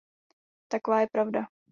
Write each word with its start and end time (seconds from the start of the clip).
Taková 0.67 0.99
je 1.01 1.07
pravda. 1.11 1.47